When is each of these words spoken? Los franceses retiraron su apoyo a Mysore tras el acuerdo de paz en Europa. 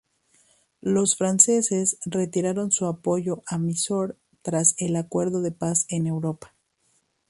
Los 0.81 1.15
franceses 1.15 1.99
retiraron 2.05 2.71
su 2.71 2.87
apoyo 2.87 3.43
a 3.45 3.59
Mysore 3.59 4.15
tras 4.41 4.73
el 4.79 4.95
acuerdo 4.95 5.43
de 5.43 5.51
paz 5.51 5.85
en 5.89 6.07
Europa. 6.07 6.55